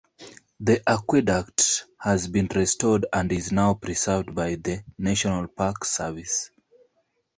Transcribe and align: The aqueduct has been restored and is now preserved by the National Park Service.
The 0.59 0.81
aqueduct 0.89 1.85
has 1.99 2.27
been 2.27 2.47
restored 2.55 3.05
and 3.13 3.31
is 3.31 3.51
now 3.51 3.75
preserved 3.75 4.33
by 4.33 4.55
the 4.55 4.81
National 4.97 5.47
Park 5.47 5.85
Service. 5.85 6.49